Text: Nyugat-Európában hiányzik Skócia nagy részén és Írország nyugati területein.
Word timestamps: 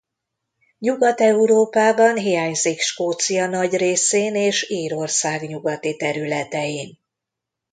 Nyugat-Európában 0.79 2.17
hiányzik 2.17 2.79
Skócia 2.81 3.47
nagy 3.47 3.75
részén 3.77 4.35
és 4.35 4.69
Írország 4.69 5.47
nyugati 5.47 5.95
területein. 5.97 6.97